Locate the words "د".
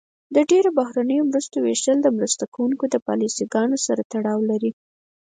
0.35-0.37, 2.01-2.07, 2.89-2.95